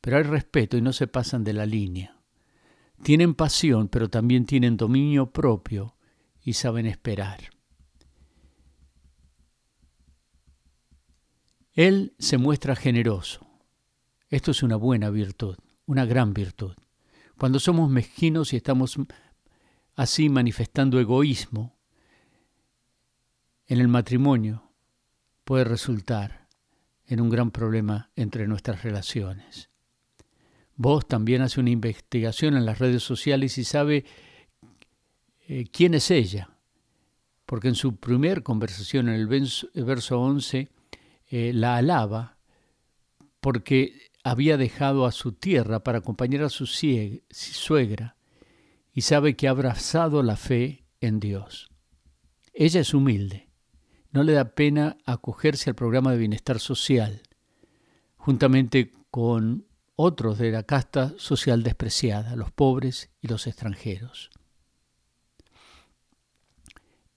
pero 0.00 0.16
hay 0.16 0.22
respeto 0.22 0.76
y 0.76 0.82
no 0.82 0.92
se 0.92 1.06
pasan 1.06 1.44
de 1.44 1.52
la 1.52 1.66
línea. 1.66 2.16
Tienen 3.02 3.34
pasión, 3.34 3.88
pero 3.88 4.08
también 4.08 4.46
tienen 4.46 4.76
dominio 4.76 5.30
propio 5.30 5.96
y 6.42 6.54
saben 6.54 6.86
esperar. 6.86 7.55
Él 11.76 12.14
se 12.18 12.38
muestra 12.38 12.74
generoso. 12.74 13.46
Esto 14.30 14.50
es 14.50 14.62
una 14.62 14.76
buena 14.76 15.10
virtud, 15.10 15.56
una 15.84 16.06
gran 16.06 16.32
virtud. 16.32 16.74
Cuando 17.36 17.60
somos 17.60 17.90
mezquinos 17.90 18.54
y 18.54 18.56
estamos 18.56 18.96
así 19.94 20.30
manifestando 20.30 20.98
egoísmo 20.98 21.76
en 23.66 23.78
el 23.78 23.88
matrimonio, 23.88 24.72
puede 25.44 25.64
resultar 25.64 26.48
en 27.08 27.20
un 27.20 27.28
gran 27.28 27.50
problema 27.50 28.10
entre 28.16 28.48
nuestras 28.48 28.82
relaciones. 28.82 29.68
Vos 30.76 31.06
también 31.06 31.42
hace 31.42 31.60
una 31.60 31.70
investigación 31.70 32.56
en 32.56 32.64
las 32.64 32.78
redes 32.78 33.02
sociales 33.02 33.58
y 33.58 33.64
sabe 33.64 34.06
eh, 35.46 35.66
quién 35.70 35.92
es 35.92 36.10
ella, 36.10 36.56
porque 37.44 37.68
en 37.68 37.74
su 37.74 37.96
primer 37.96 38.42
conversación 38.42 39.10
en 39.10 39.14
el 39.14 39.26
verso 39.26 40.20
11 40.22 40.70
eh, 41.28 41.52
la 41.52 41.76
alaba 41.76 42.38
porque 43.40 44.10
había 44.24 44.56
dejado 44.56 45.06
a 45.06 45.12
su 45.12 45.32
tierra 45.32 45.84
para 45.84 45.98
acompañar 45.98 46.42
a 46.42 46.48
su 46.48 46.66
suegra 46.66 48.16
y 48.92 49.02
sabe 49.02 49.36
que 49.36 49.46
ha 49.46 49.50
abrazado 49.50 50.22
la 50.22 50.36
fe 50.36 50.84
en 51.00 51.20
Dios. 51.20 51.70
Ella 52.52 52.80
es 52.80 52.94
humilde, 52.94 53.50
no 54.10 54.22
le 54.22 54.32
da 54.32 54.54
pena 54.54 54.96
acogerse 55.04 55.70
al 55.70 55.76
programa 55.76 56.10
de 56.10 56.18
bienestar 56.18 56.58
social, 56.58 57.22
juntamente 58.16 58.92
con 59.10 59.66
otros 59.94 60.38
de 60.38 60.50
la 60.50 60.62
casta 60.62 61.14
social 61.18 61.62
despreciada, 61.62 62.34
los 62.36 62.50
pobres 62.50 63.10
y 63.20 63.28
los 63.28 63.46
extranjeros. 63.46 64.30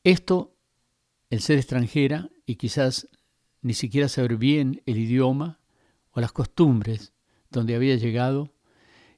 Esto, 0.04 0.56
el 1.30 1.42
ser 1.42 1.58
extranjera 1.58 2.30
y 2.46 2.56
quizás 2.56 3.10
ni 3.62 3.74
siquiera 3.74 4.08
saber 4.08 4.38
bien 4.38 4.82
el 4.86 4.98
idioma 4.98 5.60
o 6.12 6.22
las 6.22 6.32
costumbres 6.32 7.14
donde 7.50 7.76
había 7.76 7.96
llegado, 7.96 8.54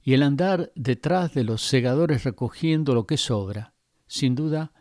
y 0.03 0.13
el 0.13 0.23
andar 0.23 0.71
detrás 0.75 1.33
de 1.33 1.43
los 1.43 1.61
segadores 1.61 2.23
recogiendo 2.23 2.95
lo 2.95 3.05
que 3.05 3.17
sobra, 3.17 3.73
sin 4.07 4.35
duda 4.35 4.73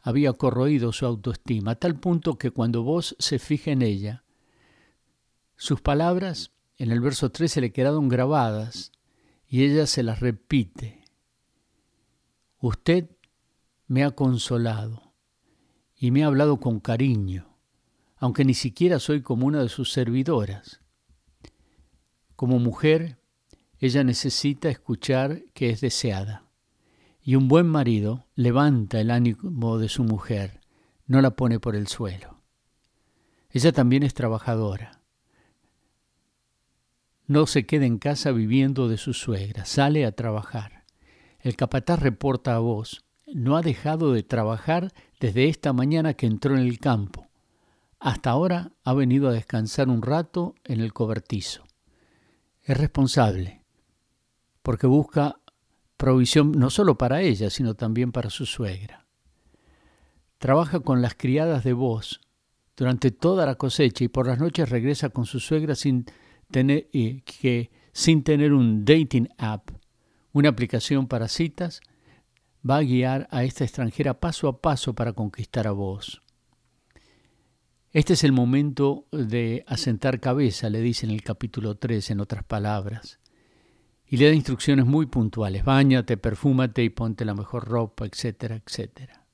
había 0.00 0.32
corroído 0.32 0.92
su 0.92 1.06
autoestima, 1.06 1.72
a 1.72 1.74
tal 1.74 1.98
punto 1.98 2.38
que 2.38 2.50
cuando 2.50 2.82
vos 2.82 3.16
se 3.18 3.38
fija 3.38 3.72
en 3.72 3.82
ella, 3.82 4.24
sus 5.56 5.80
palabras 5.80 6.52
en 6.78 6.90
el 6.90 7.00
verso 7.00 7.30
13 7.30 7.60
le 7.60 7.72
quedaron 7.72 8.08
grabadas 8.08 8.92
y 9.46 9.64
ella 9.64 9.86
se 9.86 10.02
las 10.02 10.20
repite. 10.20 11.04
Usted 12.60 13.10
me 13.86 14.04
ha 14.04 14.12
consolado 14.12 15.14
y 15.96 16.12
me 16.12 16.22
ha 16.22 16.28
hablado 16.28 16.60
con 16.60 16.80
cariño 16.80 17.49
aunque 18.20 18.44
ni 18.44 18.54
siquiera 18.54 18.98
soy 18.98 19.22
como 19.22 19.46
una 19.46 19.62
de 19.62 19.70
sus 19.70 19.92
servidoras. 19.92 20.80
Como 22.36 22.58
mujer, 22.58 23.18
ella 23.78 24.04
necesita 24.04 24.68
escuchar 24.68 25.42
que 25.54 25.70
es 25.70 25.80
deseada. 25.80 26.44
Y 27.22 27.34
un 27.34 27.48
buen 27.48 27.66
marido 27.66 28.26
levanta 28.34 29.00
el 29.00 29.10
ánimo 29.10 29.78
de 29.78 29.88
su 29.88 30.04
mujer, 30.04 30.60
no 31.06 31.22
la 31.22 31.30
pone 31.30 31.58
por 31.60 31.74
el 31.74 31.86
suelo. 31.88 32.42
Ella 33.50 33.72
también 33.72 34.02
es 34.02 34.12
trabajadora. 34.12 35.00
No 37.26 37.46
se 37.46 37.64
queda 37.64 37.86
en 37.86 37.98
casa 37.98 38.32
viviendo 38.32 38.88
de 38.88 38.98
su 38.98 39.14
suegra, 39.14 39.64
sale 39.64 40.04
a 40.04 40.12
trabajar. 40.12 40.84
El 41.40 41.56
capataz 41.56 42.00
reporta 42.00 42.54
a 42.54 42.58
vos, 42.58 43.02
no 43.32 43.56
ha 43.56 43.62
dejado 43.62 44.12
de 44.12 44.22
trabajar 44.22 44.92
desde 45.20 45.48
esta 45.48 45.72
mañana 45.72 46.14
que 46.14 46.26
entró 46.26 46.54
en 46.54 46.60
el 46.60 46.78
campo. 46.78 47.29
Hasta 48.00 48.30
ahora 48.30 48.72
ha 48.82 48.94
venido 48.94 49.28
a 49.28 49.32
descansar 49.32 49.90
un 49.90 50.00
rato 50.00 50.54
en 50.64 50.80
el 50.80 50.94
cobertizo. 50.94 51.66
Es 52.62 52.78
responsable, 52.78 53.62
porque 54.62 54.86
busca 54.86 55.40
provisión 55.98 56.52
no 56.52 56.70
solo 56.70 56.96
para 56.96 57.20
ella, 57.20 57.50
sino 57.50 57.74
también 57.74 58.10
para 58.10 58.30
su 58.30 58.46
suegra. 58.46 59.06
Trabaja 60.38 60.80
con 60.80 61.02
las 61.02 61.14
criadas 61.14 61.62
de 61.62 61.74
voz 61.74 62.22
durante 62.74 63.10
toda 63.10 63.44
la 63.44 63.56
cosecha 63.56 64.04
y 64.04 64.08
por 64.08 64.26
las 64.26 64.38
noches 64.38 64.70
regresa 64.70 65.10
con 65.10 65.26
su 65.26 65.38
suegra 65.38 65.74
sin 65.74 66.06
tener, 66.50 66.88
eh, 66.94 67.20
que, 67.26 67.70
sin 67.92 68.24
tener 68.24 68.54
un 68.54 68.86
dating 68.86 69.28
app, 69.36 69.72
una 70.32 70.48
aplicación 70.48 71.06
para 71.06 71.28
citas, 71.28 71.82
va 72.68 72.78
a 72.78 72.82
guiar 72.82 73.28
a 73.30 73.44
esta 73.44 73.64
extranjera 73.64 74.18
paso 74.18 74.48
a 74.48 74.62
paso 74.62 74.94
para 74.94 75.12
conquistar 75.12 75.66
a 75.66 75.72
vos. 75.72 76.22
Este 77.92 78.12
es 78.12 78.22
el 78.22 78.30
momento 78.30 79.08
de 79.10 79.64
asentar 79.66 80.20
cabeza, 80.20 80.70
le 80.70 80.80
dice 80.80 81.06
en 81.06 81.12
el 81.12 81.22
capítulo 81.24 81.76
3, 81.76 82.10
en 82.12 82.20
otras 82.20 82.44
palabras. 82.44 83.18
Y 84.06 84.16
le 84.16 84.26
da 84.26 84.32
instrucciones 84.32 84.86
muy 84.86 85.06
puntuales. 85.06 85.64
Báñate, 85.64 86.16
perfúmate 86.16 86.84
y 86.84 86.90
ponte 86.90 87.24
la 87.24 87.34
mejor 87.34 87.66
ropa, 87.66 88.06
etcétera, 88.06 88.62
etcétera. 88.64 89.26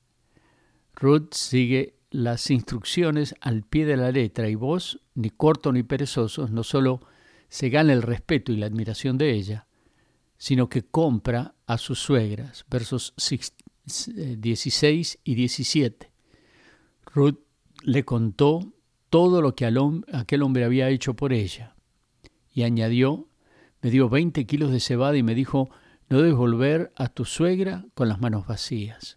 Ruth 0.95 1.33
sigue 1.33 1.97
las 2.09 2.49
instrucciones 2.49 3.35
al 3.41 3.61
pie 3.61 3.85
de 3.85 3.95
la 3.97 4.11
letra 4.11 4.49
y 4.49 4.55
vos, 4.55 5.01
ni 5.13 5.29
corto 5.29 5.71
ni 5.71 5.83
perezosos, 5.83 6.49
no 6.49 6.63
solo 6.63 7.01
se 7.49 7.69
gana 7.69 7.93
el 7.93 8.01
respeto 8.01 8.51
y 8.51 8.57
la 8.57 8.65
admiración 8.65 9.19
de 9.19 9.35
ella, 9.35 9.67
sino 10.39 10.67
que 10.67 10.81
compra 10.81 11.53
a 11.67 11.77
sus 11.77 11.99
suegras. 11.99 12.65
Versos 12.71 13.13
16 13.85 15.13
eh, 15.13 15.19
y 15.23 15.35
17. 15.35 16.11
Ruth 17.13 17.46
le 17.87 18.03
contó 18.03 18.73
todo 19.09 19.41
lo 19.41 19.55
que 19.55 19.65
aquel 19.65 20.43
hombre 20.43 20.65
había 20.65 20.89
hecho 20.89 21.15
por 21.15 21.31
ella 21.31 21.73
y 22.53 22.63
añadió, 22.63 23.29
me 23.81 23.89
dio 23.89 24.09
20 24.09 24.45
kilos 24.45 24.71
de 24.71 24.81
cebada 24.81 25.15
y 25.15 25.23
me 25.23 25.33
dijo, 25.33 25.69
no 26.09 26.17
debes 26.17 26.35
volver 26.35 26.91
a 26.97 27.07
tu 27.07 27.23
suegra 27.23 27.85
con 27.93 28.09
las 28.09 28.19
manos 28.19 28.45
vacías. 28.45 29.15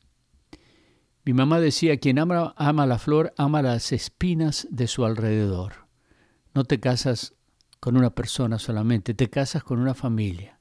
Mi 1.24 1.32
mamá 1.32 1.58
decía, 1.58 1.96
quien 1.96 2.20
ama, 2.20 2.54
ama 2.56 2.86
la 2.86 2.98
flor, 2.98 3.34
ama 3.36 3.60
las 3.60 3.90
espinas 3.90 4.68
de 4.70 4.86
su 4.86 5.04
alrededor. 5.04 5.88
No 6.54 6.62
te 6.62 6.78
casas 6.78 7.34
con 7.80 7.96
una 7.96 8.10
persona 8.10 8.60
solamente, 8.60 9.14
te 9.14 9.28
casas 9.28 9.64
con 9.64 9.80
una 9.80 9.94
familia. 9.94 10.60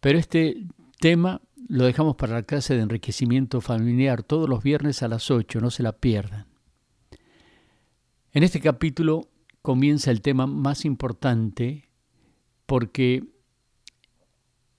Pero 0.00 0.18
este 0.18 0.64
tema 0.98 1.42
lo 1.68 1.84
dejamos 1.84 2.16
para 2.16 2.32
la 2.32 2.42
clase 2.42 2.74
de 2.74 2.80
enriquecimiento 2.80 3.60
familiar 3.60 4.22
todos 4.22 4.48
los 4.48 4.62
viernes 4.62 5.02
a 5.02 5.08
las 5.08 5.30
8, 5.30 5.60
no 5.60 5.70
se 5.70 5.82
la 5.82 5.92
pierdan. 5.92 6.53
En 8.34 8.42
este 8.42 8.60
capítulo 8.60 9.28
comienza 9.62 10.10
el 10.10 10.20
tema 10.20 10.48
más 10.48 10.84
importante 10.84 11.88
porque 12.66 13.22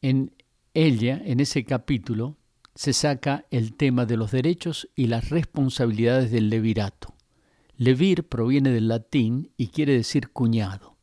en 0.01 0.33
ella, 0.73 1.21
en 1.23 1.39
ese 1.39 1.63
capítulo, 1.63 2.35
se 2.75 2.91
saca 2.91 3.45
el 3.51 3.73
tema 3.75 4.05
de 4.05 4.17
los 4.17 4.31
derechos 4.31 4.89
y 4.93 5.07
las 5.07 5.29
responsabilidades 5.29 6.31
del 6.31 6.49
levirato. 6.49 7.15
Levir 7.77 8.27
proviene 8.27 8.71
del 8.71 8.89
latín 8.89 9.53
y 9.55 9.67
quiere 9.67 9.93
decir 9.93 10.31
cuñado. 10.31 10.97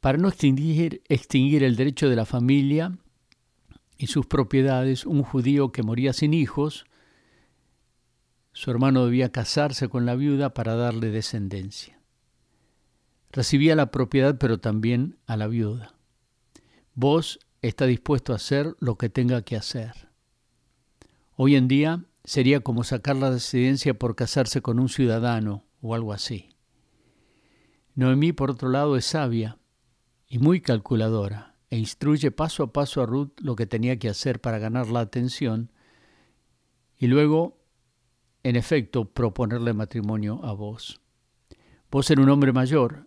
Para 0.00 0.18
no 0.18 0.26
extinguir, 0.26 1.04
extinguir 1.08 1.62
el 1.62 1.76
derecho 1.76 2.08
de 2.08 2.16
la 2.16 2.26
familia 2.26 2.98
y 3.98 4.08
sus 4.08 4.26
propiedades, 4.26 5.06
un 5.06 5.22
judío 5.22 5.70
que 5.70 5.84
moría 5.84 6.12
sin 6.12 6.34
hijos, 6.34 6.86
su 8.52 8.70
hermano 8.70 9.04
debía 9.04 9.32
casarse 9.32 9.88
con 9.88 10.06
la 10.06 10.14
viuda 10.14 10.54
para 10.54 10.74
darle 10.76 11.10
descendencia. 11.10 12.00
Recibía 13.30 13.74
la 13.74 13.90
propiedad, 13.90 14.36
pero 14.38 14.58
también 14.58 15.16
a 15.26 15.36
la 15.36 15.46
viuda. 15.46 15.94
Vos 16.94 17.38
está 17.62 17.86
dispuesto 17.86 18.32
a 18.32 18.36
hacer 18.36 18.76
lo 18.78 18.98
que 18.98 19.08
tenga 19.08 19.42
que 19.42 19.56
hacer. 19.56 20.08
Hoy 21.36 21.56
en 21.56 21.66
día 21.66 22.04
sería 22.24 22.60
como 22.60 22.84
sacar 22.84 23.16
la 23.16 23.30
residencia 23.30 23.94
por 23.94 24.14
casarse 24.14 24.60
con 24.60 24.78
un 24.78 24.88
ciudadano 24.88 25.64
o 25.80 25.94
algo 25.94 26.12
así. 26.12 26.50
Noemí, 27.94 28.32
por 28.32 28.50
otro 28.50 28.68
lado, 28.68 28.96
es 28.96 29.06
sabia 29.06 29.58
y 30.28 30.38
muy 30.38 30.60
calculadora 30.60 31.56
e 31.70 31.78
instruye 31.78 32.30
paso 32.30 32.64
a 32.64 32.72
paso 32.72 33.02
a 33.02 33.06
Ruth 33.06 33.32
lo 33.40 33.56
que 33.56 33.66
tenía 33.66 33.98
que 33.98 34.10
hacer 34.10 34.40
para 34.40 34.58
ganar 34.58 34.88
la 34.88 35.00
atención 35.00 35.70
y 36.98 37.08
luego, 37.08 37.58
en 38.42 38.56
efecto, 38.56 39.04
proponerle 39.04 39.72
matrimonio 39.72 40.40
a 40.44 40.52
vos. 40.52 41.00
Vos 41.90 42.06
ser 42.06 42.20
un 42.20 42.28
hombre 42.28 42.52
mayor, 42.52 43.04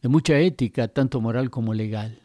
de 0.00 0.08
mucha 0.08 0.38
ética, 0.38 0.88
tanto 0.88 1.20
moral 1.20 1.50
como 1.50 1.74
legal. 1.74 2.22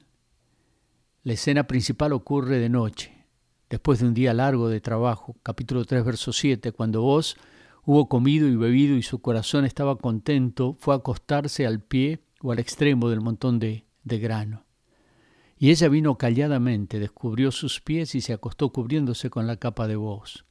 La 1.24 1.34
escena 1.34 1.68
principal 1.68 2.14
ocurre 2.14 2.60
de 2.60 2.70
noche, 2.70 3.26
después 3.70 4.00
de 4.00 4.08
un 4.08 4.14
día 4.14 4.34
largo 4.34 4.70
de 4.70 4.82
trabajo, 4.82 5.36
capítulo 5.44 5.86
3, 5.86 6.06
verso 6.06 6.34
7, 6.34 6.72
cuando 6.72 7.02
vos 7.02 7.38
hubo 7.84 8.08
comido 8.08 8.48
y 8.48 8.56
bebido 8.56 8.96
y 8.96 9.02
su 9.02 9.22
corazón 9.22 9.66
estaba 9.66 9.98
contento, 9.98 10.76
fue 10.80 10.94
a 10.94 10.98
acostarse 10.98 11.66
al 11.66 11.80
pie 11.80 12.20
o 12.42 12.52
al 12.52 12.60
extremo 12.60 13.10
del 13.10 13.22
montón 13.22 13.60
de, 13.60 13.86
de 14.04 14.20
grano. 14.20 14.66
Y 15.58 15.70
ella 15.70 15.90
vino 15.90 16.18
calladamente, 16.18 17.00
descubrió 17.00 17.52
sus 17.52 17.82
pies 17.82 18.16
y 18.16 18.22
se 18.22 18.34
acostó 18.34 18.70
cubriéndose 18.72 19.30
con 19.30 19.46
la 19.46 19.58
capa 19.58 19.88
de 19.88 19.96
voz. 19.96 20.46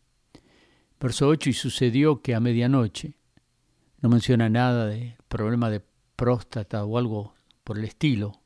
Verso 1.00 1.28
8, 1.28 1.50
y 1.50 1.52
sucedió 1.54 2.20
que 2.20 2.34
a 2.34 2.40
medianoche, 2.40 3.14
no 4.00 4.10
menciona 4.10 4.50
nada 4.50 4.86
de 4.86 5.16
problema 5.28 5.70
de 5.70 5.82
próstata 6.14 6.84
o 6.84 6.98
algo 6.98 7.34
por 7.64 7.78
el 7.78 7.84
estilo, 7.84 8.42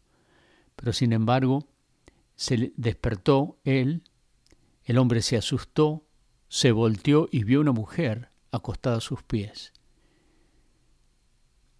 pero 0.76 0.92
sin 0.92 1.12
embargo, 1.12 1.68
se 2.36 2.72
despertó 2.76 3.58
él, 3.64 4.02
el 4.84 4.98
hombre 4.98 5.22
se 5.22 5.36
asustó, 5.36 6.06
se 6.48 6.70
volteó 6.72 7.28
y 7.30 7.42
vio 7.42 7.60
una 7.60 7.72
mujer 7.72 8.30
acostada 8.52 8.98
a 8.98 9.00
sus 9.00 9.22
pies. 9.22 9.72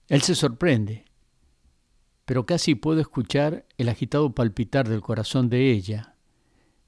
Él 0.09 0.23
se 0.23 0.35
sorprende, 0.35 1.05
pero 2.25 2.47
casi 2.47 2.75
puede 2.75 3.03
escuchar 3.03 3.67
el 3.79 3.89
agitado 3.89 4.35
palpitar 4.35 4.89
del 4.89 5.03
corazón 5.03 5.49
de 5.49 5.71
ella, 5.71 6.17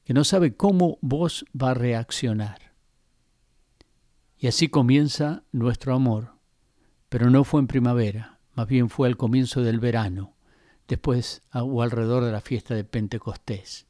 que 0.04 0.14
no 0.14 0.24
sabe 0.24 0.56
cómo 0.56 0.98
vos 1.02 1.44
va 1.54 1.70
a 1.70 1.74
reaccionar. 1.74 2.75
Y 4.38 4.48
así 4.48 4.68
comienza 4.68 5.44
nuestro 5.52 5.94
amor, 5.94 6.34
pero 7.08 7.30
no 7.30 7.44
fue 7.44 7.60
en 7.60 7.66
primavera, 7.66 8.38
más 8.54 8.66
bien 8.66 8.90
fue 8.90 9.08
al 9.08 9.16
comienzo 9.16 9.62
del 9.62 9.80
verano, 9.80 10.36
después 10.88 11.42
o 11.52 11.82
alrededor 11.82 12.24
de 12.24 12.32
la 12.32 12.40
fiesta 12.40 12.74
de 12.74 12.84
Pentecostés. 12.84 13.86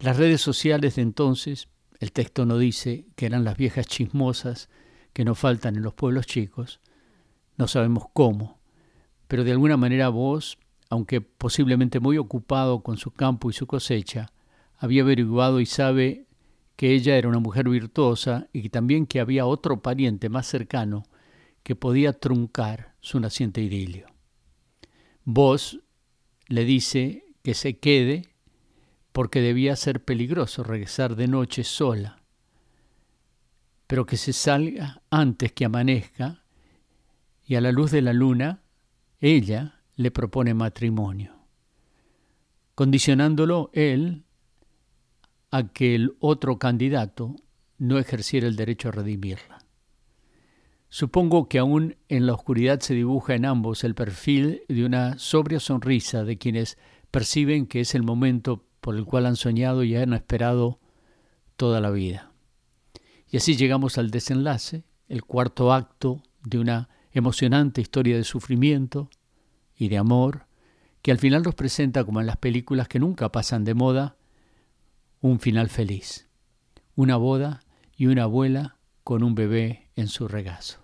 Las 0.00 0.16
redes 0.16 0.40
sociales 0.40 0.96
de 0.96 1.02
entonces, 1.02 1.68
el 2.00 2.12
texto 2.12 2.46
no 2.46 2.58
dice 2.58 3.06
que 3.14 3.26
eran 3.26 3.44
las 3.44 3.56
viejas 3.56 3.86
chismosas 3.86 4.68
que 5.12 5.24
no 5.24 5.34
faltan 5.34 5.76
en 5.76 5.82
los 5.82 5.94
pueblos 5.94 6.26
chicos, 6.26 6.80
no 7.56 7.68
sabemos 7.68 8.04
cómo, 8.12 8.58
pero 9.28 9.44
de 9.44 9.52
alguna 9.52 9.76
manera 9.76 10.08
vos, 10.08 10.58
aunque 10.90 11.20
posiblemente 11.20 12.00
muy 12.00 12.18
ocupado 12.18 12.82
con 12.82 12.96
su 12.96 13.12
campo 13.12 13.50
y 13.50 13.52
su 13.52 13.66
cosecha, 13.66 14.32
había 14.76 15.02
averiguado 15.02 15.60
y 15.60 15.66
sabe 15.66 16.26
que 16.76 16.92
ella 16.92 17.16
era 17.16 17.28
una 17.28 17.38
mujer 17.38 17.68
virtuosa 17.68 18.48
y 18.52 18.68
también 18.68 19.06
que 19.06 19.20
había 19.20 19.46
otro 19.46 19.80
pariente 19.80 20.28
más 20.28 20.46
cercano 20.46 21.04
que 21.62 21.76
podía 21.76 22.12
truncar 22.12 22.94
su 23.00 23.20
naciente 23.20 23.60
idilio. 23.60 24.06
Vos 25.24 25.80
le 26.48 26.64
dice 26.64 27.24
que 27.42 27.54
se 27.54 27.78
quede 27.78 28.28
porque 29.12 29.40
debía 29.40 29.76
ser 29.76 30.04
peligroso 30.04 30.64
regresar 30.64 31.14
de 31.16 31.28
noche 31.28 31.64
sola, 31.64 32.22
pero 33.86 34.06
que 34.06 34.16
se 34.16 34.32
salga 34.32 35.02
antes 35.10 35.52
que 35.52 35.64
amanezca 35.64 36.42
y 37.46 37.54
a 37.54 37.60
la 37.60 37.70
luz 37.70 37.90
de 37.90 38.02
la 38.02 38.12
luna 38.12 38.62
ella 39.20 39.82
le 39.96 40.10
propone 40.10 40.52
matrimonio, 40.52 41.46
condicionándolo 42.74 43.70
él 43.72 44.23
a 45.54 45.68
que 45.68 45.94
el 45.94 46.16
otro 46.18 46.58
candidato 46.58 47.36
no 47.78 48.00
ejerciera 48.00 48.48
el 48.48 48.56
derecho 48.56 48.88
a 48.88 48.90
redimirla. 48.90 49.64
Supongo 50.88 51.48
que 51.48 51.60
aún 51.60 51.94
en 52.08 52.26
la 52.26 52.32
oscuridad 52.32 52.80
se 52.80 52.92
dibuja 52.92 53.36
en 53.36 53.44
ambos 53.44 53.84
el 53.84 53.94
perfil 53.94 54.62
de 54.68 54.84
una 54.84 55.16
sobria 55.16 55.60
sonrisa 55.60 56.24
de 56.24 56.38
quienes 56.38 56.76
perciben 57.12 57.66
que 57.66 57.78
es 57.78 57.94
el 57.94 58.02
momento 58.02 58.64
por 58.80 58.96
el 58.96 59.04
cual 59.04 59.26
han 59.26 59.36
soñado 59.36 59.84
y 59.84 59.94
han 59.94 60.12
esperado 60.12 60.80
toda 61.56 61.80
la 61.80 61.92
vida. 61.92 62.32
Y 63.30 63.36
así 63.36 63.54
llegamos 63.54 63.96
al 63.96 64.10
desenlace, 64.10 64.82
el 65.06 65.22
cuarto 65.22 65.72
acto 65.72 66.20
de 66.42 66.58
una 66.58 66.88
emocionante 67.12 67.80
historia 67.80 68.16
de 68.16 68.24
sufrimiento 68.24 69.08
y 69.76 69.86
de 69.86 69.98
amor, 69.98 70.46
que 71.00 71.12
al 71.12 71.18
final 71.18 71.44
nos 71.44 71.54
presenta, 71.54 72.02
como 72.02 72.20
en 72.20 72.26
las 72.26 72.38
películas 72.38 72.88
que 72.88 72.98
nunca 72.98 73.30
pasan 73.30 73.62
de 73.62 73.74
moda, 73.74 74.16
un 75.24 75.40
final 75.40 75.70
feliz, 75.70 76.28
una 76.96 77.16
boda 77.16 77.60
y 77.96 78.08
una 78.08 78.24
abuela 78.24 78.76
con 79.04 79.22
un 79.22 79.34
bebé 79.34 79.88
en 79.96 80.08
su 80.08 80.28
regazo. 80.28 80.80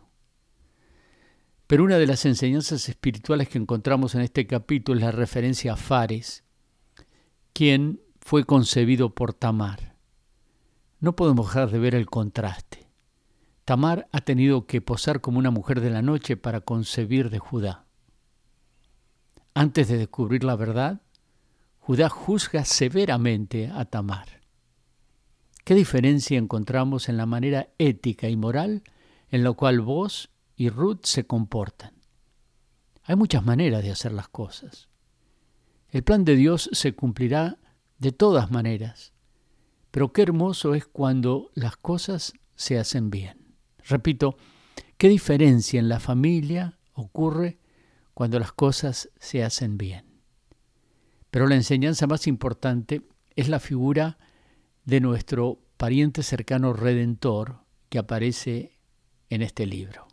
Pero 1.66 1.84
una 1.84 1.98
de 1.98 2.06
las 2.06 2.24
enseñanzas 2.24 2.88
espirituales 2.88 3.50
que 3.50 3.58
encontramos 3.58 4.14
en 4.14 4.22
este 4.22 4.46
capítulo 4.46 4.98
es 4.98 5.04
la 5.04 5.12
referencia 5.12 5.74
a 5.74 5.76
Fares, 5.76 6.42
quien 7.52 8.00
fue 8.18 8.44
concebido 8.44 9.14
por 9.14 9.34
Tamar. 9.34 9.94
No 11.00 11.14
podemos 11.16 11.48
dejar 11.48 11.70
de 11.70 11.78
ver 11.78 11.94
el 11.94 12.06
contraste. 12.06 12.88
Tamar 13.66 14.08
ha 14.10 14.22
tenido 14.22 14.64
que 14.64 14.80
posar 14.80 15.20
como 15.20 15.38
una 15.38 15.50
mujer 15.50 15.82
de 15.82 15.90
la 15.90 16.00
noche 16.00 16.38
para 16.38 16.62
concebir 16.62 17.28
de 17.28 17.40
Judá. 17.40 17.84
Antes 19.52 19.88
de 19.88 19.98
descubrir 19.98 20.44
la 20.44 20.56
verdad, 20.56 21.02
Judá 21.80 22.08
juzga 22.08 22.64
severamente 22.64 23.70
a 23.74 23.84
Tamar. 23.84 24.40
¿Qué 25.64 25.74
diferencia 25.74 26.38
encontramos 26.38 27.08
en 27.08 27.16
la 27.16 27.26
manera 27.26 27.68
ética 27.78 28.28
y 28.28 28.36
moral 28.36 28.82
en 29.30 29.44
la 29.44 29.52
cual 29.52 29.80
vos 29.80 30.30
y 30.56 30.68
Ruth 30.68 31.04
se 31.04 31.26
comportan. 31.26 31.94
Hay 33.04 33.16
muchas 33.16 33.44
maneras 33.44 33.82
de 33.82 33.90
hacer 33.90 34.12
las 34.12 34.28
cosas. 34.28 34.88
El 35.88 36.02
plan 36.02 36.24
de 36.24 36.36
Dios 36.36 36.68
se 36.72 36.94
cumplirá 36.94 37.58
de 37.98 38.12
todas 38.12 38.50
maneras, 38.50 39.12
pero 39.90 40.12
qué 40.12 40.22
hermoso 40.22 40.74
es 40.74 40.86
cuando 40.86 41.50
las 41.54 41.76
cosas 41.76 42.34
se 42.54 42.78
hacen 42.78 43.10
bien. 43.10 43.56
Repito, 43.88 44.36
qué 44.98 45.08
diferencia 45.08 45.80
en 45.80 45.88
la 45.88 45.98
familia 45.98 46.78
ocurre 46.92 47.58
cuando 48.14 48.38
las 48.38 48.52
cosas 48.52 49.10
se 49.18 49.42
hacen 49.42 49.78
bien. 49.78 50.09
Pero 51.30 51.46
la 51.46 51.54
enseñanza 51.54 52.06
más 52.06 52.26
importante 52.26 53.02
es 53.36 53.48
la 53.48 53.60
figura 53.60 54.18
de 54.84 55.00
nuestro 55.00 55.60
pariente 55.76 56.22
cercano 56.22 56.72
redentor 56.72 57.64
que 57.88 57.98
aparece 57.98 58.78
en 59.28 59.42
este 59.42 59.66
libro. 59.66 60.08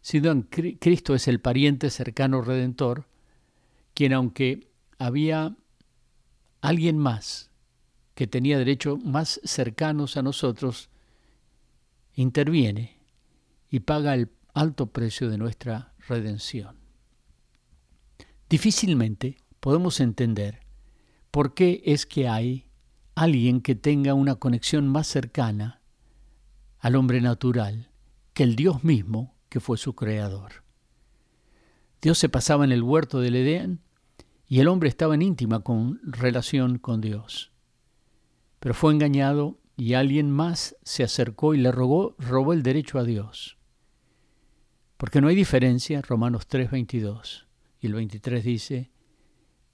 Si 0.00 0.20
Cristo 0.20 1.14
es 1.14 1.28
el 1.28 1.40
pariente 1.40 1.90
cercano 1.90 2.40
redentor, 2.40 3.06
quien 3.94 4.14
aunque 4.14 4.70
había 4.98 5.56
alguien 6.62 6.98
más 6.98 7.50
que 8.14 8.26
tenía 8.26 8.58
derechos 8.58 9.02
más 9.04 9.40
cercanos 9.44 10.16
a 10.16 10.22
nosotros, 10.22 10.88
interviene 12.14 12.98
y 13.70 13.80
paga 13.80 14.14
el 14.14 14.30
alto 14.54 14.86
precio 14.86 15.28
de 15.28 15.38
nuestra 15.38 15.94
redención. 16.08 16.76
Difícilmente 18.48 19.36
podemos 19.60 20.00
entender 20.00 20.60
por 21.30 21.54
qué 21.54 21.82
es 21.84 22.06
que 22.06 22.28
hay 22.28 22.66
alguien 23.14 23.60
que 23.60 23.74
tenga 23.74 24.14
una 24.14 24.36
conexión 24.36 24.88
más 24.88 25.06
cercana 25.06 25.80
al 26.78 26.96
hombre 26.96 27.20
natural 27.20 27.90
que 28.32 28.42
el 28.42 28.56
Dios 28.56 28.82
mismo 28.84 29.36
que 29.48 29.60
fue 29.60 29.76
su 29.76 29.94
creador. 29.94 30.64
Dios 32.00 32.18
se 32.18 32.28
pasaba 32.30 32.64
en 32.64 32.72
el 32.72 32.82
huerto 32.82 33.20
del 33.20 33.36
Edén 33.36 33.80
y 34.46 34.60
el 34.60 34.68
hombre 34.68 34.88
estaba 34.88 35.14
en 35.14 35.22
íntima 35.22 35.60
con, 35.60 36.00
relación 36.02 36.78
con 36.78 37.00
Dios. 37.00 37.52
Pero 38.58 38.74
fue 38.74 38.92
engañado 38.92 39.58
y 39.76 39.94
alguien 39.94 40.30
más 40.30 40.76
se 40.82 41.04
acercó 41.04 41.54
y 41.54 41.58
le 41.58 41.70
robó, 41.70 42.14
robó 42.18 42.52
el 42.52 42.62
derecho 42.62 42.98
a 42.98 43.04
Dios. 43.04 43.58
Porque 44.96 45.20
no 45.20 45.28
hay 45.28 45.34
diferencia, 45.34 46.02
Romanos 46.02 46.48
3:22 46.48 47.46
y 47.80 47.86
el 47.86 47.94
23 47.94 48.44
dice, 48.44 48.90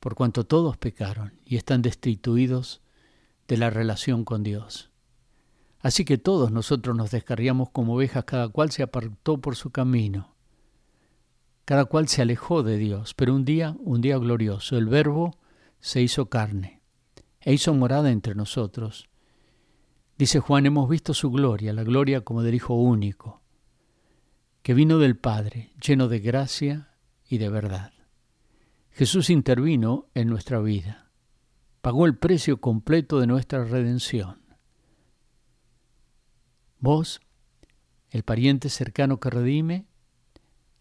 por 0.06 0.14
cuanto 0.14 0.44
todos 0.46 0.76
pecaron 0.76 1.32
y 1.44 1.56
están 1.56 1.82
destituidos 1.82 2.80
de 3.48 3.56
la 3.56 3.70
relación 3.70 4.24
con 4.24 4.44
Dios. 4.44 4.92
Así 5.80 6.04
que 6.04 6.16
todos 6.16 6.52
nosotros 6.52 6.96
nos 6.96 7.10
descarriamos 7.10 7.70
como 7.70 7.96
ovejas, 7.96 8.22
cada 8.22 8.48
cual 8.48 8.70
se 8.70 8.84
apartó 8.84 9.40
por 9.40 9.56
su 9.56 9.70
camino, 9.70 10.36
cada 11.64 11.86
cual 11.86 12.06
se 12.06 12.22
alejó 12.22 12.62
de 12.62 12.78
Dios, 12.78 13.14
pero 13.14 13.34
un 13.34 13.44
día, 13.44 13.74
un 13.80 14.00
día 14.00 14.16
glorioso, 14.18 14.78
el 14.78 14.86
Verbo 14.86 15.38
se 15.80 16.02
hizo 16.02 16.26
carne 16.26 16.82
e 17.40 17.52
hizo 17.52 17.74
morada 17.74 18.12
entre 18.12 18.36
nosotros. 18.36 19.08
Dice 20.18 20.38
Juan, 20.38 20.66
hemos 20.66 20.88
visto 20.88 21.14
su 21.14 21.32
gloria, 21.32 21.72
la 21.72 21.82
gloria 21.82 22.20
como 22.20 22.44
del 22.44 22.54
Hijo 22.54 22.74
único, 22.74 23.42
que 24.62 24.72
vino 24.72 24.98
del 24.98 25.16
Padre, 25.16 25.72
lleno 25.84 26.06
de 26.06 26.20
gracia 26.20 26.90
y 27.28 27.38
de 27.38 27.48
verdad. 27.48 27.95
Jesús 28.96 29.28
intervino 29.28 30.08
en 30.14 30.26
nuestra 30.26 30.58
vida, 30.58 31.10
pagó 31.82 32.06
el 32.06 32.16
precio 32.16 32.62
completo 32.62 33.20
de 33.20 33.26
nuestra 33.26 33.62
redención. 33.62 34.40
Vos, 36.78 37.20
el 38.08 38.22
pariente 38.22 38.70
cercano 38.70 39.20
que 39.20 39.28
redime, 39.28 39.84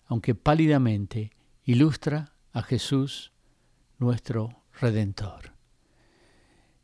aunque 0.06 0.34
pálidamente, 0.34 1.32
ilustra 1.66 2.32
a 2.54 2.62
Jesús, 2.62 3.34
nuestro 3.98 4.64
Redentor. 4.80 5.52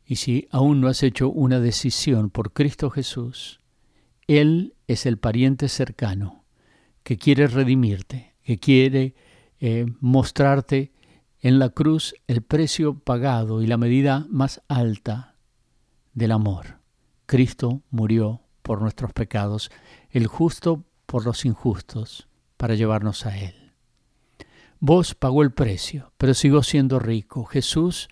Y 0.04 0.16
si 0.16 0.48
aún 0.50 0.82
no 0.82 0.88
has 0.88 1.02
hecho 1.02 1.30
una 1.30 1.60
decisión 1.60 2.28
por 2.28 2.52
Cristo 2.52 2.90
Jesús, 2.90 3.62
Él 4.26 4.74
es 4.86 5.06
el 5.06 5.16
pariente 5.16 5.70
cercano 5.70 6.44
que 7.02 7.16
quiere 7.16 7.46
redimirte, 7.46 8.34
que 8.42 8.58
quiere 8.58 9.14
eh, 9.60 9.86
mostrarte 10.00 10.92
en 11.42 11.58
la 11.58 11.70
cruz 11.70 12.14
el 12.28 12.42
precio 12.42 13.00
pagado 13.00 13.62
y 13.62 13.66
la 13.66 13.76
medida 13.76 14.26
más 14.30 14.62
alta 14.68 15.34
del 16.14 16.30
amor. 16.30 16.78
Cristo 17.26 17.82
murió 17.90 18.40
por 18.62 18.80
nuestros 18.80 19.12
pecados, 19.12 19.70
el 20.10 20.28
justo 20.28 20.84
por 21.04 21.26
los 21.26 21.44
injustos, 21.44 22.28
para 22.56 22.76
llevarnos 22.76 23.26
a 23.26 23.36
Él. 23.36 23.72
Vos 24.78 25.16
pagó 25.16 25.42
el 25.42 25.52
precio, 25.52 26.12
pero 26.16 26.32
sigo 26.32 26.62
siendo 26.62 27.00
rico. 27.00 27.44
Jesús 27.44 28.08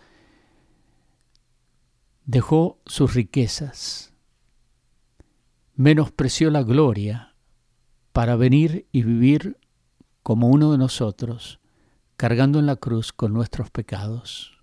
dejó 2.25 2.81
sus 2.85 3.15
riquezas, 3.15 4.13
menospreció 5.77 6.51
la 6.51 6.65
gloria 6.65 7.37
para 8.13 8.35
venir 8.35 8.89
y 8.91 9.03
vivir 9.03 9.57
como 10.25 10.49
uno 10.49 10.73
de 10.73 10.79
nosotros 10.79 11.61
cargando 12.21 12.59
en 12.59 12.67
la 12.67 12.77
cruz 12.77 13.15
con 13.15 13.33
nuestros 13.33 13.71
pecados. 13.71 14.59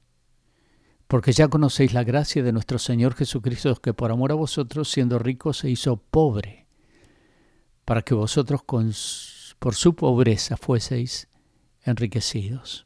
Porque 1.07 1.31
ya 1.31 1.47
conocéis 1.47 1.91
la 1.91 2.03
gracia 2.03 2.43
de 2.43 2.51
nuestro 2.51 2.77
Señor 2.77 3.15
Jesucristo, 3.15 3.75
que 3.77 3.95
por 3.95 4.11
amor 4.11 4.31
a 4.31 4.35
vosotros, 4.35 4.91
siendo 4.91 5.17
rico, 5.17 5.53
se 5.53 5.67
hizo 5.67 5.97
pobre, 5.97 6.67
para 7.83 8.03
que 8.03 8.13
vosotros 8.13 8.61
por 9.57 9.73
su 9.73 9.95
pobreza 9.95 10.55
fueseis 10.55 11.29
enriquecidos. 11.81 12.85